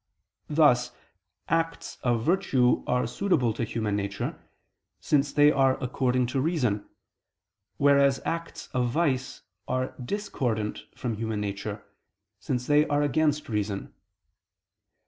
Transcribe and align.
Thus, 0.49 0.89
acts 1.47 1.99
of 2.01 2.23
virtue 2.23 2.83
are 2.87 3.05
suitable 3.05 3.53
to 3.53 3.63
human 3.63 3.95
nature, 3.95 4.41
since 4.99 5.31
they 5.31 5.51
are 5.51 5.77
according 5.79 6.25
to 6.33 6.41
reason, 6.41 6.89
whereas 7.77 8.19
acts 8.25 8.67
of 8.73 8.89
vice 8.89 9.43
are 9.67 9.93
discordant 10.03 10.85
from 10.95 11.17
human 11.17 11.39
nature, 11.39 11.83
since 12.39 12.65
they 12.65 12.87
are 12.87 13.03
against 13.03 13.47
reason. 13.47 13.93